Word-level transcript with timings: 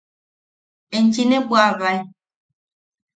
–Enchi 0.95 1.23
ne 1.25 1.37
bwaʼabae. 1.47 1.97